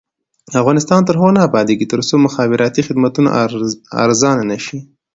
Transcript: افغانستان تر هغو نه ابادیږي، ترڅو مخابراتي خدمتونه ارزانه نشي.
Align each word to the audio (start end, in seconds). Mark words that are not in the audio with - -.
افغانستان 0.61 0.99
تر 1.07 1.15
هغو 1.17 1.35
نه 1.37 1.41
ابادیږي، 1.49 1.85
ترڅو 1.93 2.13
مخابراتي 2.27 2.81
خدمتونه 2.87 3.29
ارزانه 4.03 4.43
نشي. 4.51 4.77